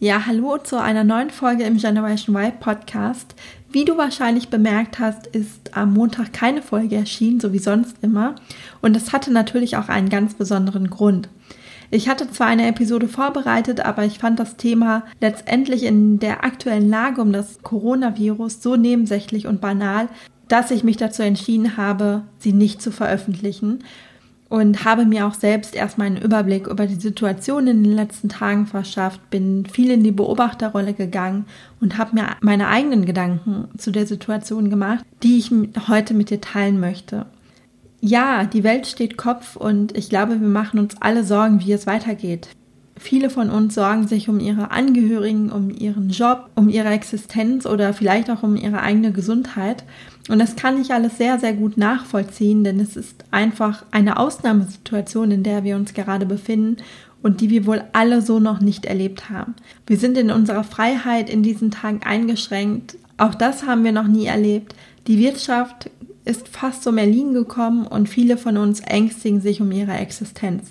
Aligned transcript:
Ja, 0.00 0.26
hallo 0.26 0.58
zu 0.58 0.80
einer 0.82 1.04
neuen 1.04 1.30
Folge 1.30 1.62
im 1.62 1.76
Generation 1.76 2.34
Y 2.34 2.58
Podcast. 2.58 3.36
Wie 3.70 3.84
du 3.84 3.96
wahrscheinlich 3.96 4.48
bemerkt 4.48 4.98
hast, 4.98 5.28
ist 5.28 5.76
am 5.76 5.94
Montag 5.94 6.32
keine 6.32 6.62
Folge 6.62 6.96
erschienen, 6.96 7.38
so 7.38 7.52
wie 7.52 7.60
sonst 7.60 7.96
immer. 8.02 8.34
Und 8.82 8.96
das 8.96 9.12
hatte 9.12 9.32
natürlich 9.32 9.76
auch 9.76 9.88
einen 9.88 10.08
ganz 10.08 10.34
besonderen 10.34 10.90
Grund. 10.90 11.28
Ich 11.92 12.08
hatte 12.08 12.28
zwar 12.28 12.48
eine 12.48 12.66
Episode 12.66 13.06
vorbereitet, 13.06 13.80
aber 13.80 14.04
ich 14.04 14.18
fand 14.18 14.40
das 14.40 14.56
Thema 14.56 15.04
letztendlich 15.20 15.84
in 15.84 16.18
der 16.18 16.44
aktuellen 16.44 16.90
Lage 16.90 17.22
um 17.22 17.32
das 17.32 17.62
Coronavirus 17.62 18.62
so 18.62 18.74
nebensächlich 18.74 19.46
und 19.46 19.60
banal, 19.60 20.08
dass 20.48 20.72
ich 20.72 20.82
mich 20.82 20.96
dazu 20.96 21.22
entschieden 21.22 21.76
habe, 21.76 22.22
sie 22.40 22.52
nicht 22.52 22.82
zu 22.82 22.90
veröffentlichen 22.90 23.84
und 24.54 24.84
habe 24.84 25.04
mir 25.04 25.26
auch 25.26 25.34
selbst 25.34 25.74
erstmal 25.74 26.06
einen 26.06 26.22
Überblick 26.22 26.68
über 26.68 26.86
die 26.86 26.94
Situation 26.94 27.66
in 27.66 27.82
den 27.82 27.92
letzten 27.92 28.28
Tagen 28.28 28.68
verschafft, 28.68 29.28
bin 29.28 29.66
viel 29.66 29.90
in 29.90 30.04
die 30.04 30.12
Beobachterrolle 30.12 30.94
gegangen 30.94 31.46
und 31.80 31.98
habe 31.98 32.14
mir 32.14 32.36
meine 32.40 32.68
eigenen 32.68 33.04
Gedanken 33.04 33.66
zu 33.76 33.90
der 33.90 34.06
Situation 34.06 34.70
gemacht, 34.70 35.04
die 35.24 35.38
ich 35.38 35.50
heute 35.88 36.14
mit 36.14 36.30
dir 36.30 36.40
teilen 36.40 36.78
möchte. 36.78 37.26
Ja, 38.00 38.44
die 38.44 38.62
Welt 38.62 38.86
steht 38.86 39.16
Kopf 39.16 39.56
und 39.56 39.98
ich 39.98 40.08
glaube, 40.08 40.40
wir 40.40 40.46
machen 40.46 40.78
uns 40.78 40.94
alle 41.00 41.24
Sorgen, 41.24 41.58
wie 41.58 41.72
es 41.72 41.88
weitergeht. 41.88 42.50
Viele 42.96 43.28
von 43.28 43.50
uns 43.50 43.74
sorgen 43.74 44.06
sich 44.06 44.28
um 44.28 44.38
ihre 44.38 44.70
Angehörigen, 44.70 45.50
um 45.50 45.70
ihren 45.70 46.10
Job, 46.10 46.50
um 46.54 46.68
ihre 46.68 46.90
Existenz 46.90 47.66
oder 47.66 47.92
vielleicht 47.92 48.30
auch 48.30 48.44
um 48.44 48.56
ihre 48.56 48.80
eigene 48.80 49.10
Gesundheit. 49.10 49.84
Und 50.28 50.38
das 50.38 50.54
kann 50.54 50.80
ich 50.80 50.92
alles 50.92 51.18
sehr, 51.18 51.38
sehr 51.40 51.54
gut 51.54 51.76
nachvollziehen, 51.76 52.62
denn 52.62 52.78
es 52.78 52.96
ist 52.96 53.24
einfach 53.32 53.84
eine 53.90 54.18
Ausnahmesituation, 54.18 55.32
in 55.32 55.42
der 55.42 55.64
wir 55.64 55.74
uns 55.74 55.92
gerade 55.92 56.24
befinden 56.24 56.76
und 57.20 57.40
die 57.40 57.50
wir 57.50 57.66
wohl 57.66 57.82
alle 57.92 58.22
so 58.22 58.38
noch 58.38 58.60
nicht 58.60 58.84
erlebt 58.84 59.28
haben. 59.28 59.54
Wir 59.86 59.96
sind 59.96 60.16
in 60.16 60.30
unserer 60.30 60.62
Freiheit 60.62 61.28
in 61.28 61.42
diesen 61.42 61.72
Tagen 61.72 62.00
eingeschränkt. 62.04 62.96
Auch 63.16 63.34
das 63.34 63.66
haben 63.66 63.82
wir 63.82 63.92
noch 63.92 64.06
nie 64.06 64.26
erlebt. 64.26 64.76
Die 65.08 65.18
Wirtschaft 65.18 65.90
ist 66.24 66.48
fast 66.48 66.84
zum 66.84 66.96
Erliegen 66.96 67.34
gekommen 67.34 67.86
und 67.86 68.08
viele 68.08 68.36
von 68.36 68.56
uns 68.56 68.80
ängstigen 68.80 69.40
sich 69.40 69.60
um 69.60 69.72
ihre 69.72 69.94
Existenz 69.94 70.70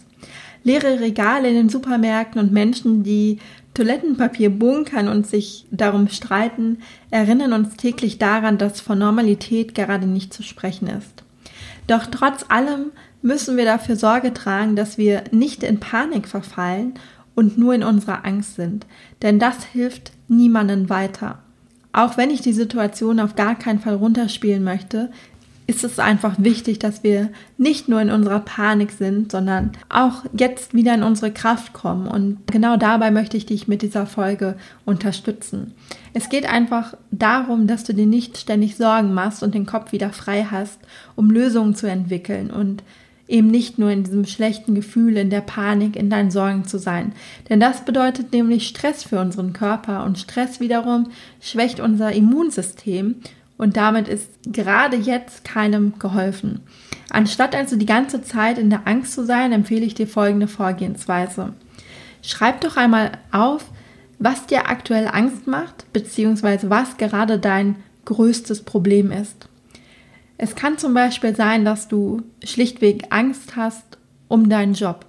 leere 0.63 1.00
Regale 1.00 1.50
in 1.50 1.56
den 1.56 1.69
Supermärkten 1.69 2.40
und 2.40 2.51
Menschen, 2.51 3.03
die 3.03 3.40
Toilettenpapier 3.74 4.50
bunkern 4.50 5.07
und 5.07 5.25
sich 5.25 5.66
darum 5.72 6.07
streiten, 6.09 6.79
erinnern 7.09 7.53
uns 7.53 7.75
täglich 7.75 8.19
daran, 8.19 8.57
dass 8.57 8.81
von 8.81 9.00
Normalität 9.00 9.74
gerade 9.74 10.06
nicht 10.06 10.34
zu 10.34 10.44
sprechen 10.44 10.88
ist. 10.88 11.24
Doch 11.88 12.06
trotz 12.06 12.46
allem 12.50 12.91
müssen 13.22 13.57
wir 13.57 13.66
dafür 13.66 13.96
Sorge 13.96 14.34
tragen, 14.34 14.75
dass 14.75 14.97
wir 14.97 15.24
nicht 15.31 15.63
in 15.63 15.79
Panik 15.79 16.28
verfallen 16.28 16.94
und 17.35 17.57
nur 17.57 17.74
in 17.74 17.84
unserer 17.84 18.25
Angst 18.25 18.56
sind, 18.56 18.85
denn 19.22 19.40
das 19.40 19.63
hilft 19.63 20.12
niemanden 20.28 20.90
weiter. 20.90 21.40
Auch 21.94 22.18
wenn 22.18 22.31
ich 22.31 22.41
die 22.41 22.53
Situation 22.53 23.19
auf 23.19 23.35
gar 23.35 23.56
keinen 23.56 23.80
Fall 23.80 23.95
runterspielen 23.95 24.63
möchte, 24.63 25.12
ist 25.66 25.84
es 25.84 26.00
einfach 26.00 26.35
wichtig, 26.40 26.79
dass 26.79 27.03
wir 27.03 27.29
nicht 27.57 27.88
nur 27.88 28.01
in 28.01 28.12
unserer 28.12 28.41
Panik 28.41 28.91
sind, 28.91 29.31
sondern 29.31 29.72
auch 29.90 30.25
jetzt 30.38 30.74
wieder 30.74 30.94
in 30.94 31.03
unsere 31.03 31.31
Kraft 31.31 31.74
kommen. 31.74 32.07
Und 32.07 32.40
genau 32.47 32.75
dabei 32.75 33.12
möchte 33.12 33.38
ich 33.38 33.46
dich 33.46 33.68
mit 33.68 33.81
dieser 33.81 34.06
Folge 34.06 34.56
unterstützen. 34.85 35.74
Es 36.13 36.29
geht 36.29 36.47
einfach 36.47 36.96
darum, 37.12 37.68
dass 37.68 37.85
du 37.85 37.94
dir 37.94 38.06
nicht 38.06 38.38
ständig 38.38 38.75
Sorgen 38.75 39.13
machst 39.13 39.41
und 39.41 39.56
den 39.56 39.66
Kopf 39.66 39.94
wieder 39.94 40.09
frei 40.09 40.47
hast, 40.50 40.79
um 41.16 41.31
Lösungen 41.31 41.75
zu 41.75 41.88
entwickeln 41.88 42.51
und 42.51 42.84
eben 43.28 43.47
nicht 43.47 43.80
nur 43.80 43.90
in 43.90 44.03
diesem 44.03 44.25
schlechten 44.25 44.75
Gefühl, 44.75 45.16
in 45.18 45.30
der 45.30 45.41
Panik, 45.41 45.95
in 45.95 46.09
deinen 46.09 46.30
Sorgen 46.30 46.66
zu 46.66 46.78
sein. 46.78 47.13
Denn 47.50 47.59
das 47.59 47.85
bedeutet 47.85 48.34
nämlich 48.34 48.68
Stress 48.68 49.03
für 49.03 49.19
unseren 49.19 49.53
Körper 49.53 50.03
und 50.03 50.19
Stress 50.19 50.59
wiederum 50.59 51.09
schwächt 51.40 51.80
unser 51.80 52.12
Immunsystem 52.12 53.16
und 53.58 53.78
damit 53.78 54.08
ist 54.08 54.30
gerade 54.46 54.97
jetzt 54.97 55.44
keinem 55.44 56.00
geholfen. 56.00 56.62
Anstatt 57.09 57.56
also 57.56 57.75
die 57.75 57.86
ganze 57.86 58.22
Zeit 58.22 58.58
in 58.58 58.69
der 58.69 58.88
Angst 58.88 59.14
zu 59.14 59.25
sein, 59.25 59.52
empfehle 59.52 59.86
ich 59.86 59.94
dir 59.94 60.08
folgende 60.08 60.47
Vorgehensweise. 60.47 61.53
Schreib 62.22 62.62
doch 62.62 62.78
einmal 62.78 63.12
auf, 63.31 63.66
was 64.18 64.46
dir 64.47 64.69
aktuell 64.69 65.08
Angst 65.08 65.47
macht, 65.47 65.92
beziehungsweise 65.94 66.69
was 66.69 66.97
gerade 66.97 67.38
dein 67.40 67.75
größtes 68.06 68.63
Problem 68.63 69.12
ist. 69.12 69.47
Es 70.38 70.56
kann 70.56 70.78
zum 70.78 70.94
Beispiel 70.94 71.36
sein, 71.36 71.66
dass 71.66 71.88
du 71.88 72.24
schlichtweg 72.44 73.06
Angst 73.09 73.56
hast 73.56 73.97
um 74.28 74.50
deinen 74.50 74.74
Job. 74.74 75.06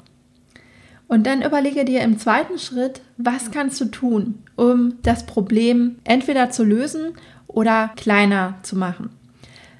Und 1.06 1.26
dann 1.26 1.42
überlege 1.42 1.84
dir 1.84 2.02
im 2.02 2.18
zweiten 2.18 2.58
Schritt, 2.58 3.00
was 3.16 3.50
kannst 3.50 3.80
du 3.80 3.86
tun, 3.86 4.42
um 4.56 4.94
das 5.02 5.26
Problem 5.26 5.96
entweder 6.04 6.50
zu 6.50 6.64
lösen 6.64 7.12
oder 7.54 7.90
kleiner 7.96 8.54
zu 8.62 8.76
machen. 8.76 9.10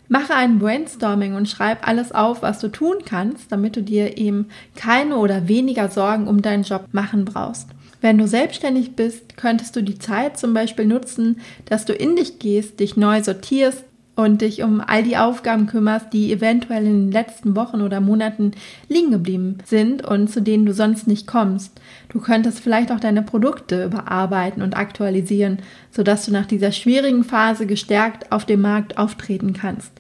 Mache 0.09 0.35
ein 0.35 0.59
Brainstorming 0.59 1.35
und 1.35 1.49
schreib 1.49 1.89
alles 1.89 2.13
auf, 2.13 2.43
was 2.43 2.59
du 2.59 2.69
tun 2.69 2.99
kannst, 3.05 3.51
damit 3.51 3.77
du 3.77 3.83
dir 3.83 4.19
eben 4.19 4.49
keine 4.77 5.17
oder 5.17 5.49
weniger 5.49 5.89
Sorgen 5.89 6.29
um 6.29 6.43
deinen 6.43 6.63
Job 6.63 6.89
machen 6.93 7.25
brauchst. 7.25 7.69
Wenn 8.01 8.19
du 8.19 8.29
selbstständig 8.29 8.97
bist, 8.97 9.39
könntest 9.39 9.77
du 9.77 9.83
die 9.83 9.99
Zeit 9.99 10.39
zum 10.39 10.53
Beispiel 10.53 10.85
nutzen, 10.85 11.41
dass 11.65 11.87
du 11.87 11.95
in 11.95 12.17
dich 12.17 12.39
gehst, 12.39 12.81
dich 12.81 12.99
neu 12.99 13.23
sortierst, 13.23 13.83
und 14.17 14.43
dich 14.43 14.63
um 14.63 14.81
all 14.81 15.03
die 15.03 15.17
Aufgaben 15.17 15.67
kümmerst, 15.67 16.13
die 16.13 16.33
eventuell 16.33 16.87
in 16.87 17.07
den 17.07 17.13
letzten 17.13 17.57
Wochen 17.57 17.81
oder 17.81 18.01
Monaten 18.01 18.53
liegen 18.89 19.11
geblieben 19.11 19.59
sind 19.65 20.05
und 20.05 20.29
zu 20.31 20.41
denen 20.41 20.67
du 20.67 20.73
sonst 20.73 21.07
nicht 21.07 21.27
kommst. 21.27 21.81
Du 22.09 22.21
könntest 22.21 22.61
vielleicht 22.61 22.93
auch 22.93 23.01
deine 23.01 23.23
Produkte 23.23 23.85
überarbeiten 23.85 24.63
und 24.63 24.77
aktualisieren, 24.77 25.59
sodass 25.91 26.27
du 26.27 26.33
nach 26.33 26.47
dieser 26.47 26.73
schwierigen 26.73 27.25
Phase 27.25 27.67
gestärkt 27.67 28.31
auf 28.31 28.45
dem 28.45 28.61
Markt 28.61 28.99
auftreten 28.99 29.53
kannst. 29.53 29.91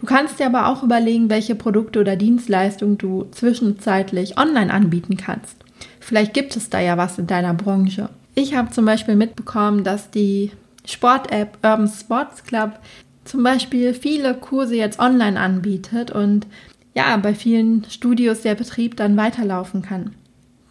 Du 0.00 0.06
kannst 0.06 0.40
dir 0.40 0.46
aber 0.46 0.68
auch 0.68 0.82
überlegen, 0.82 1.30
welche 1.30 1.54
Produkte 1.54 2.00
oder 2.00 2.16
Dienstleistungen 2.16 2.98
du 2.98 3.26
zwischenzeitlich 3.30 4.38
online 4.38 4.72
anbieten 4.72 5.16
kannst. 5.16 5.56
Vielleicht 6.00 6.34
gibt 6.34 6.56
es 6.56 6.70
da 6.70 6.80
ja 6.80 6.96
was 6.96 7.18
in 7.18 7.26
deiner 7.26 7.54
Branche. 7.54 8.08
Ich 8.34 8.54
habe 8.54 8.70
zum 8.70 8.84
Beispiel 8.84 9.14
mitbekommen, 9.14 9.84
dass 9.84 10.10
die 10.10 10.52
Sport-App 10.86 11.58
Urban 11.62 11.88
Sports 11.88 12.44
Club 12.44 12.78
zum 13.24 13.42
Beispiel 13.42 13.94
viele 13.94 14.34
Kurse 14.34 14.76
jetzt 14.76 14.98
online 14.98 15.38
anbietet 15.38 16.10
und 16.10 16.46
ja, 16.94 17.16
bei 17.16 17.34
vielen 17.34 17.84
Studios 17.88 18.42
der 18.42 18.54
Betrieb 18.54 18.96
dann 18.96 19.16
weiterlaufen 19.16 19.82
kann. 19.82 20.14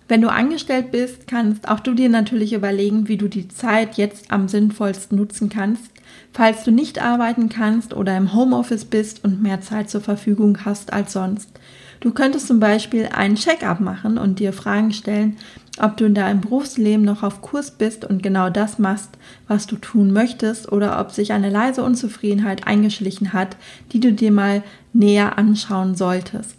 Wenn 0.07 0.21
du 0.21 0.29
angestellt 0.29 0.91
bist, 0.91 1.25
kannst 1.25 1.69
auch 1.69 1.79
du 1.79 1.93
dir 1.93 2.09
natürlich 2.09 2.51
überlegen, 2.51 3.07
wie 3.07 3.15
du 3.15 3.29
die 3.29 3.47
Zeit 3.47 3.95
jetzt 3.95 4.29
am 4.29 4.49
sinnvollsten 4.49 5.17
nutzen 5.17 5.47
kannst, 5.47 5.89
falls 6.33 6.65
du 6.65 6.71
nicht 6.71 7.01
arbeiten 7.01 7.47
kannst 7.47 7.93
oder 7.93 8.17
im 8.17 8.33
Homeoffice 8.33 8.83
bist 8.83 9.23
und 9.23 9.41
mehr 9.41 9.61
Zeit 9.61 9.89
zur 9.89 10.01
Verfügung 10.01 10.65
hast 10.65 10.91
als 10.91 11.13
sonst. 11.13 11.49
Du 12.01 12.11
könntest 12.11 12.47
zum 12.47 12.59
Beispiel 12.59 13.07
einen 13.13 13.35
Check-up 13.35 13.79
machen 13.79 14.17
und 14.17 14.39
dir 14.39 14.51
Fragen 14.51 14.91
stellen, 14.91 15.37
ob 15.79 15.97
du 15.97 16.05
in 16.05 16.13
deinem 16.13 16.41
Berufsleben 16.41 17.05
noch 17.05 17.23
auf 17.23 17.41
Kurs 17.41 17.71
bist 17.71 18.03
und 18.03 18.21
genau 18.21 18.49
das 18.49 18.77
machst, 18.77 19.11
was 19.47 19.67
du 19.67 19.77
tun 19.77 20.11
möchtest, 20.11 20.71
oder 20.71 20.99
ob 20.99 21.11
sich 21.11 21.31
eine 21.31 21.49
leise 21.49 21.83
Unzufriedenheit 21.83 22.67
eingeschlichen 22.67 23.33
hat, 23.33 23.55
die 23.93 23.99
du 23.99 24.11
dir 24.11 24.31
mal 24.31 24.63
näher 24.93 25.37
anschauen 25.37 25.95
solltest. 25.95 26.55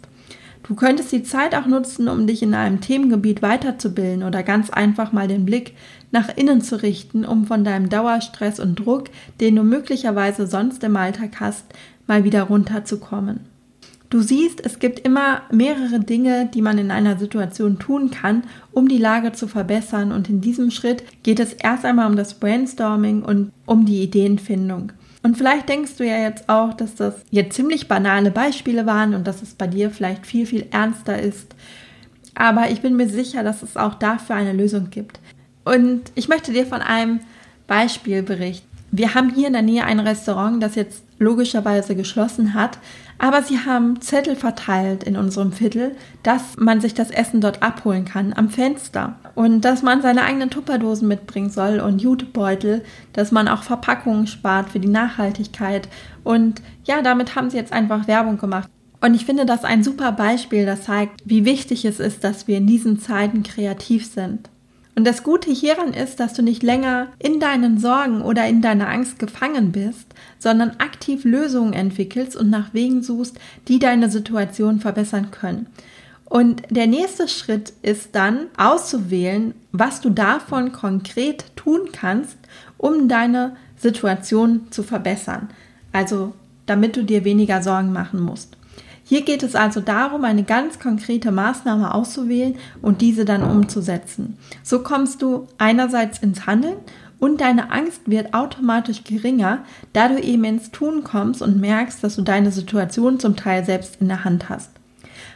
Du 0.63 0.75
könntest 0.75 1.11
die 1.11 1.23
Zeit 1.23 1.55
auch 1.55 1.65
nutzen, 1.65 2.07
um 2.07 2.25
dich 2.25 2.41
in 2.41 2.53
einem 2.53 2.79
Themengebiet 2.79 3.41
weiterzubilden 3.41 4.23
oder 4.23 4.43
ganz 4.43 4.69
einfach 4.69 5.11
mal 5.11 5.27
den 5.27 5.45
Blick 5.45 5.75
nach 6.11 6.29
innen 6.37 6.61
zu 6.61 6.81
richten, 6.81 7.25
um 7.25 7.45
von 7.45 7.65
deinem 7.65 7.89
Dauerstress 7.89 8.59
und 8.61 8.75
Druck, 8.75 9.09
den 9.41 9.57
du 9.57 9.63
möglicherweise 9.63 10.47
sonst 10.47 10.83
im 10.83 10.95
Alltag 10.95 11.41
hast, 11.41 11.65
mal 12.07 12.23
wieder 12.23 12.43
runterzukommen. 12.43 13.52
Du 14.13 14.21
siehst, 14.21 14.63
es 14.63 14.77
gibt 14.77 14.99
immer 14.99 15.41
mehrere 15.51 15.99
Dinge, 15.99 16.47
die 16.53 16.61
man 16.61 16.77
in 16.77 16.91
einer 16.91 17.17
Situation 17.17 17.79
tun 17.79 18.11
kann, 18.11 18.43
um 18.71 18.87
die 18.87 18.99
Lage 18.99 19.31
zu 19.31 19.47
verbessern. 19.47 20.11
Und 20.11 20.29
in 20.29 20.39
diesem 20.39 20.69
Schritt 20.69 21.03
geht 21.23 21.39
es 21.39 21.53
erst 21.53 21.83
einmal 21.83 22.05
um 22.05 22.15
das 22.15 22.35
Brainstorming 22.35 23.23
und 23.23 23.51
um 23.65 23.87
die 23.87 24.03
Ideenfindung. 24.03 24.91
Und 25.23 25.35
vielleicht 25.35 25.67
denkst 25.67 25.95
du 25.97 26.05
ja 26.05 26.19
jetzt 26.19 26.47
auch, 26.47 26.75
dass 26.75 26.93
das 26.93 27.15
jetzt 27.31 27.55
ziemlich 27.55 27.87
banale 27.87 28.29
Beispiele 28.29 28.85
waren 28.85 29.15
und 29.15 29.25
dass 29.25 29.41
es 29.41 29.55
bei 29.55 29.65
dir 29.65 29.89
vielleicht 29.89 30.27
viel, 30.27 30.45
viel 30.45 30.67
ernster 30.69 31.19
ist. 31.19 31.55
Aber 32.35 32.69
ich 32.69 32.81
bin 32.81 32.95
mir 32.95 33.09
sicher, 33.09 33.41
dass 33.41 33.63
es 33.63 33.77
auch 33.77 33.95
dafür 33.95 34.35
eine 34.35 34.53
Lösung 34.53 34.91
gibt. 34.91 35.19
Und 35.65 36.11
ich 36.13 36.27
möchte 36.27 36.53
dir 36.53 36.67
von 36.67 36.81
einem 36.81 37.19
Beispiel 37.65 38.21
berichten. 38.21 38.67
Wir 38.91 39.15
haben 39.15 39.33
hier 39.33 39.47
in 39.47 39.53
der 39.53 39.63
Nähe 39.63 39.85
ein 39.85 39.99
Restaurant, 39.99 40.61
das 40.61 40.75
jetzt 40.75 41.03
logischerweise 41.17 41.95
geschlossen 41.95 42.53
hat, 42.53 42.77
aber 43.23 43.41
sie 43.41 43.59
haben 43.59 44.01
Zettel 44.01 44.35
verteilt 44.35 45.05
in 45.05 45.15
unserem 45.15 45.53
Viertel, 45.53 45.95
dass 46.23 46.57
man 46.57 46.81
sich 46.81 46.93
das 46.93 47.09
Essen 47.09 47.39
dort 47.39 47.63
abholen 47.63 48.03
kann 48.03 48.33
am 48.33 48.49
Fenster 48.49 49.15
und 49.33 49.61
dass 49.61 49.81
man 49.81 50.01
seine 50.01 50.23
eigenen 50.23 50.49
Tupperdosen 50.49 51.07
mitbringen 51.07 51.49
soll 51.49 51.79
und 51.79 52.01
Jutebeutel, 52.01 52.83
dass 53.13 53.31
man 53.31 53.47
auch 53.47 53.63
Verpackungen 53.63 54.27
spart 54.27 54.71
für 54.71 54.81
die 54.81 54.89
Nachhaltigkeit 54.89 55.87
und 56.25 56.61
ja, 56.83 57.01
damit 57.01 57.37
haben 57.37 57.49
sie 57.49 57.55
jetzt 57.55 57.71
einfach 57.71 58.09
Werbung 58.09 58.37
gemacht. 58.37 58.67
Und 58.99 59.13
ich 59.13 59.25
finde 59.25 59.45
das 59.45 59.63
ein 59.63 59.85
super 59.85 60.11
Beispiel, 60.11 60.65
das 60.65 60.83
zeigt, 60.83 61.21
wie 61.23 61.45
wichtig 61.45 61.85
es 61.85 62.01
ist, 62.01 62.25
dass 62.25 62.49
wir 62.49 62.57
in 62.57 62.67
diesen 62.67 62.99
Zeiten 62.99 63.43
kreativ 63.43 64.05
sind. 64.05 64.49
Und 64.95 65.05
das 65.05 65.23
Gute 65.23 65.51
hieran 65.51 65.93
ist, 65.93 66.19
dass 66.19 66.33
du 66.33 66.43
nicht 66.43 66.61
länger 66.61 67.07
in 67.17 67.39
deinen 67.39 67.79
Sorgen 67.79 68.21
oder 68.21 68.47
in 68.47 68.61
deiner 68.61 68.89
Angst 68.89 69.17
gefangen 69.17 69.71
bist, 69.71 70.05
sondern 70.37 70.71
aktiv 70.77 71.23
Lösungen 71.23 71.73
entwickelst 71.73 72.35
und 72.35 72.49
nach 72.49 72.73
Wegen 72.73 73.01
suchst, 73.01 73.39
die 73.67 73.79
deine 73.79 74.09
Situation 74.09 74.79
verbessern 74.79 75.31
können. 75.31 75.67
Und 76.25 76.63
der 76.69 76.87
nächste 76.87 77.27
Schritt 77.27 77.73
ist 77.81 78.09
dann 78.13 78.47
auszuwählen, 78.57 79.53
was 79.71 80.01
du 80.01 80.09
davon 80.09 80.71
konkret 80.71 81.45
tun 81.55 81.89
kannst, 81.91 82.37
um 82.77 83.07
deine 83.07 83.55
Situation 83.77 84.67
zu 84.71 84.83
verbessern. 84.83 85.49
Also 85.91 86.33
damit 86.65 86.95
du 86.95 87.03
dir 87.03 87.23
weniger 87.23 87.61
Sorgen 87.61 87.91
machen 87.93 88.21
musst. 88.21 88.57
Hier 89.03 89.21
geht 89.23 89.43
es 89.43 89.55
also 89.55 89.81
darum, 89.81 90.23
eine 90.23 90.43
ganz 90.43 90.79
konkrete 90.79 91.31
Maßnahme 91.31 91.93
auszuwählen 91.93 92.55
und 92.81 93.01
diese 93.01 93.25
dann 93.25 93.43
umzusetzen. 93.43 94.37
So 94.63 94.79
kommst 94.79 95.21
du 95.21 95.47
einerseits 95.57 96.19
ins 96.19 96.45
Handeln 96.45 96.77
und 97.19 97.41
deine 97.41 97.71
Angst 97.71 98.01
wird 98.05 98.33
automatisch 98.33 99.03
geringer, 99.03 99.59
da 99.93 100.07
du 100.07 100.19
eben 100.19 100.43
ins 100.43 100.71
Tun 100.71 101.03
kommst 101.03 101.41
und 101.41 101.59
merkst, 101.59 102.03
dass 102.03 102.15
du 102.15 102.21
deine 102.21 102.51
Situation 102.51 103.19
zum 103.19 103.35
Teil 103.35 103.65
selbst 103.65 104.01
in 104.01 104.07
der 104.07 104.23
Hand 104.23 104.49
hast. 104.49 104.71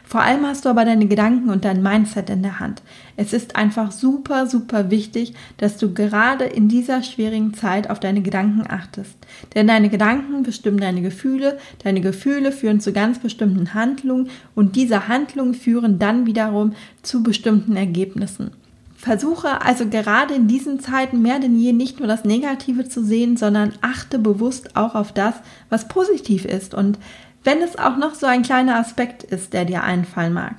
Vor 0.04 0.22
allem 0.22 0.46
hast 0.46 0.64
du 0.64 0.68
aber 0.68 0.84
deine 0.84 1.06
Gedanken 1.06 1.50
und 1.50 1.64
dein 1.64 1.82
Mindset 1.82 2.30
in 2.30 2.42
der 2.42 2.60
Hand. 2.60 2.82
Es 3.16 3.32
ist 3.32 3.56
einfach 3.56 3.92
super, 3.92 4.46
super 4.46 4.90
wichtig, 4.90 5.34
dass 5.58 5.76
du 5.76 5.92
gerade 5.92 6.44
in 6.44 6.68
dieser 6.68 7.02
schwierigen 7.02 7.54
Zeit 7.54 7.90
auf 7.90 8.00
deine 8.00 8.22
Gedanken 8.22 8.64
achtest. 8.68 9.16
Denn 9.54 9.66
deine 9.66 9.90
Gedanken 9.90 10.42
bestimmen 10.42 10.78
deine 10.78 11.02
Gefühle, 11.02 11.58
deine 11.82 12.00
Gefühle 12.00 12.52
führen 12.52 12.80
zu 12.80 12.92
ganz 12.92 13.18
bestimmten 13.18 13.74
Handlungen 13.74 14.30
und 14.54 14.76
diese 14.76 15.08
Handlungen 15.08 15.54
führen 15.54 15.98
dann 15.98 16.26
wiederum 16.26 16.72
zu 17.02 17.22
bestimmten 17.22 17.76
Ergebnissen. 17.76 18.50
Versuche 18.98 19.62
also 19.62 19.86
gerade 19.86 20.34
in 20.34 20.48
diesen 20.48 20.80
Zeiten 20.80 21.22
mehr 21.22 21.38
denn 21.38 21.56
je 21.56 21.72
nicht 21.72 22.00
nur 22.00 22.08
das 22.08 22.24
Negative 22.24 22.88
zu 22.88 23.04
sehen, 23.04 23.36
sondern 23.36 23.72
achte 23.80 24.18
bewusst 24.18 24.76
auch 24.76 24.96
auf 24.96 25.12
das, 25.12 25.34
was 25.70 25.86
positiv 25.86 26.44
ist 26.44 26.74
und 26.74 26.98
wenn 27.48 27.62
es 27.62 27.78
auch 27.78 27.96
noch 27.96 28.14
so 28.14 28.26
ein 28.26 28.42
kleiner 28.42 28.76
Aspekt 28.76 29.22
ist, 29.22 29.54
der 29.54 29.64
dir 29.64 29.82
einfallen 29.82 30.34
mag. 30.34 30.56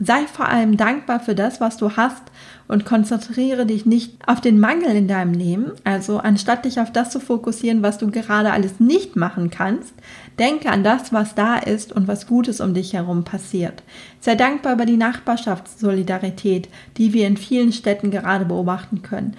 Sei 0.00 0.26
vor 0.26 0.48
allem 0.48 0.78
dankbar 0.78 1.20
für 1.20 1.34
das, 1.34 1.60
was 1.60 1.76
du 1.76 1.98
hast 1.98 2.22
und 2.68 2.86
konzentriere 2.86 3.66
dich 3.66 3.84
nicht 3.84 4.26
auf 4.26 4.40
den 4.40 4.58
Mangel 4.58 4.96
in 4.96 5.08
deinem 5.08 5.34
Leben. 5.34 5.72
Also 5.84 6.16
anstatt 6.16 6.64
dich 6.64 6.80
auf 6.80 6.90
das 6.90 7.10
zu 7.10 7.20
fokussieren, 7.20 7.82
was 7.82 7.98
du 7.98 8.10
gerade 8.10 8.52
alles 8.52 8.80
nicht 8.80 9.14
machen 9.14 9.50
kannst, 9.50 9.92
denke 10.38 10.70
an 10.70 10.82
das, 10.82 11.12
was 11.12 11.34
da 11.34 11.58
ist 11.58 11.92
und 11.92 12.08
was 12.08 12.26
Gutes 12.26 12.62
um 12.62 12.72
dich 12.72 12.94
herum 12.94 13.24
passiert. 13.24 13.82
Sei 14.18 14.36
dankbar 14.36 14.72
über 14.72 14.86
die 14.86 14.96
Nachbarschaftssolidarität, 14.96 16.70
die 16.96 17.12
wir 17.12 17.26
in 17.26 17.36
vielen 17.36 17.74
Städten 17.74 18.10
gerade 18.10 18.46
beobachten 18.46 19.02
können. 19.02 19.36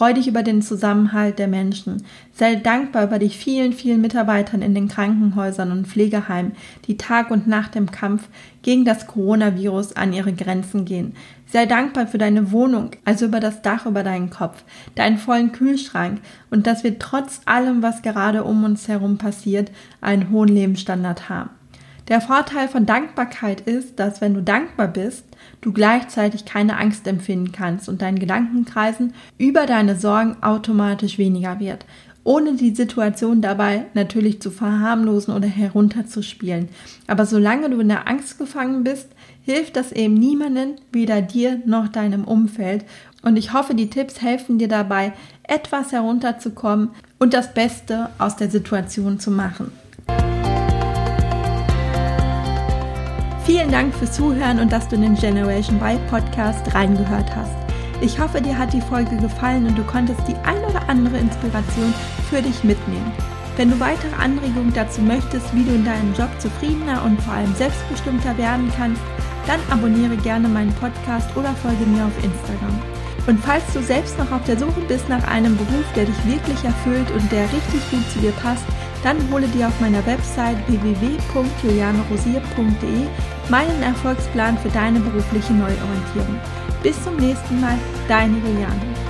Freu 0.00 0.14
dich 0.14 0.28
über 0.28 0.42
den 0.42 0.62
Zusammenhalt 0.62 1.38
der 1.38 1.46
Menschen. 1.46 2.04
Sei 2.32 2.56
dankbar 2.56 3.04
über 3.04 3.18
die 3.18 3.28
vielen, 3.28 3.74
vielen 3.74 4.00
Mitarbeitern 4.00 4.62
in 4.62 4.74
den 4.74 4.88
Krankenhäusern 4.88 5.70
und 5.72 5.86
Pflegeheimen, 5.86 6.52
die 6.86 6.96
Tag 6.96 7.30
und 7.30 7.46
Nacht 7.46 7.76
im 7.76 7.90
Kampf 7.90 8.26
gegen 8.62 8.86
das 8.86 9.06
Coronavirus 9.06 9.96
an 9.96 10.14
ihre 10.14 10.32
Grenzen 10.32 10.86
gehen. 10.86 11.12
Sei 11.44 11.66
dankbar 11.66 12.06
für 12.06 12.16
deine 12.16 12.50
Wohnung, 12.50 12.92
also 13.04 13.26
über 13.26 13.40
das 13.40 13.60
Dach 13.60 13.84
über 13.84 14.02
deinen 14.02 14.30
Kopf, 14.30 14.64
deinen 14.94 15.18
vollen 15.18 15.52
Kühlschrank 15.52 16.22
und 16.50 16.66
dass 16.66 16.82
wir 16.82 16.98
trotz 16.98 17.42
allem, 17.44 17.82
was 17.82 18.00
gerade 18.00 18.44
um 18.44 18.64
uns 18.64 18.88
herum 18.88 19.18
passiert, 19.18 19.70
einen 20.00 20.30
hohen 20.30 20.48
Lebensstandard 20.48 21.28
haben. 21.28 21.59
Der 22.08 22.20
Vorteil 22.20 22.68
von 22.68 22.86
Dankbarkeit 22.86 23.60
ist, 23.60 23.98
dass 23.98 24.20
wenn 24.20 24.34
du 24.34 24.42
dankbar 24.42 24.88
bist, 24.88 25.24
du 25.60 25.72
gleichzeitig 25.72 26.44
keine 26.44 26.76
Angst 26.76 27.06
empfinden 27.06 27.52
kannst 27.52 27.88
und 27.88 28.02
dein 28.02 28.18
Gedankenkreisen 28.18 29.14
über 29.38 29.66
deine 29.66 29.96
Sorgen 29.96 30.36
automatisch 30.42 31.18
weniger 31.18 31.60
wird, 31.60 31.84
ohne 32.24 32.54
die 32.54 32.74
Situation 32.74 33.40
dabei 33.40 33.86
natürlich 33.94 34.42
zu 34.42 34.50
verharmlosen 34.50 35.34
oder 35.34 35.48
herunterzuspielen. 35.48 36.68
Aber 37.06 37.26
solange 37.26 37.70
du 37.70 37.80
in 37.80 37.88
der 37.88 38.08
Angst 38.08 38.38
gefangen 38.38 38.84
bist, 38.84 39.08
hilft 39.42 39.76
das 39.76 39.92
eben 39.92 40.14
niemanden, 40.14 40.76
weder 40.92 41.22
dir 41.22 41.60
noch 41.64 41.88
deinem 41.88 42.24
Umfeld. 42.24 42.84
Und 43.22 43.36
ich 43.36 43.52
hoffe, 43.52 43.74
die 43.74 43.90
Tipps 43.90 44.20
helfen 44.20 44.58
dir 44.58 44.68
dabei, 44.68 45.12
etwas 45.44 45.92
herunterzukommen 45.92 46.90
und 47.18 47.34
das 47.34 47.54
Beste 47.54 48.10
aus 48.18 48.36
der 48.36 48.50
Situation 48.50 49.18
zu 49.18 49.30
machen. 49.30 49.72
Vielen 53.44 53.70
Dank 53.70 53.94
fürs 53.94 54.12
Zuhören 54.12 54.60
und 54.60 54.70
dass 54.70 54.88
du 54.88 54.96
in 54.96 55.02
den 55.02 55.14
Generation 55.14 55.80
Y 55.80 55.98
Podcast 56.08 56.74
reingehört 56.74 57.34
hast. 57.34 57.52
Ich 58.00 58.18
hoffe, 58.20 58.40
dir 58.40 58.56
hat 58.56 58.72
die 58.72 58.80
Folge 58.80 59.16
gefallen 59.16 59.66
und 59.66 59.76
du 59.76 59.82
konntest 59.82 60.20
die 60.28 60.36
ein 60.44 60.62
oder 60.64 60.88
andere 60.88 61.18
Inspiration 61.18 61.92
für 62.28 62.40
dich 62.42 62.64
mitnehmen. 62.64 63.12
Wenn 63.56 63.70
du 63.70 63.80
weitere 63.80 64.14
Anregungen 64.14 64.72
dazu 64.72 65.02
möchtest, 65.02 65.54
wie 65.54 65.64
du 65.64 65.74
in 65.74 65.84
deinem 65.84 66.14
Job 66.14 66.30
zufriedener 66.38 67.02
und 67.04 67.20
vor 67.22 67.34
allem 67.34 67.54
selbstbestimmter 67.54 68.36
werden 68.38 68.70
kannst, 68.76 69.02
dann 69.46 69.60
abonniere 69.70 70.16
gerne 70.16 70.48
meinen 70.48 70.72
Podcast 70.74 71.28
oder 71.36 71.52
folge 71.54 71.84
mir 71.86 72.04
auf 72.04 72.24
Instagram. 72.24 72.78
Und 73.26 73.38
falls 73.40 73.64
du 73.74 73.82
selbst 73.82 74.18
noch 74.18 74.32
auf 74.32 74.44
der 74.44 74.58
Suche 74.58 74.80
bist 74.88 75.08
nach 75.08 75.26
einem 75.28 75.56
Beruf, 75.56 75.84
der 75.94 76.04
dich 76.06 76.26
wirklich 76.26 76.64
erfüllt 76.64 77.10
und 77.10 77.30
der 77.30 77.44
richtig 77.44 77.90
gut 77.90 78.08
zu 78.12 78.18
dir 78.20 78.32
passt, 78.32 78.64
dann 79.02 79.18
hole 79.30 79.46
dir 79.48 79.68
auf 79.68 79.80
meiner 79.80 80.04
Website 80.06 80.56
www.julianerosier.de 80.68 83.08
meinen 83.48 83.82
Erfolgsplan 83.82 84.58
für 84.58 84.68
deine 84.70 85.00
berufliche 85.00 85.52
Neuorientierung. 85.52 86.38
Bis 86.82 87.02
zum 87.02 87.16
nächsten 87.16 87.60
Mal, 87.60 87.76
deine 88.08 88.38
Juliane. 88.38 89.09